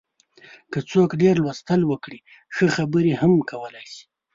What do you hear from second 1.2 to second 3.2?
ډېر لوستل وکړي، ښه خبرې